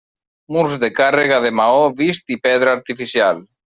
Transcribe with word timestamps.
Murs 0.55 0.77
de 0.83 0.87
càrrega 0.99 1.37
de 1.45 1.51
maó 1.59 1.83
vist 2.01 2.35
i 2.37 2.39
pedra 2.49 2.75
artificial. 2.79 3.45